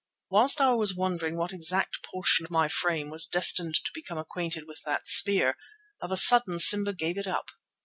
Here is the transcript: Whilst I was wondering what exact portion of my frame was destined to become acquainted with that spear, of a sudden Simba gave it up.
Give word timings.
Whilst 0.31 0.59
I 0.59 0.71
was 0.73 0.95
wondering 0.95 1.37
what 1.37 1.53
exact 1.53 2.01
portion 2.01 2.43
of 2.43 2.49
my 2.49 2.67
frame 2.67 3.11
was 3.11 3.27
destined 3.27 3.75
to 3.75 3.91
become 3.93 4.17
acquainted 4.17 4.63
with 4.65 4.81
that 4.83 5.07
spear, 5.07 5.57
of 6.01 6.11
a 6.11 6.17
sudden 6.17 6.57
Simba 6.57 6.93
gave 6.93 7.19
it 7.19 7.27
up. 7.27 7.51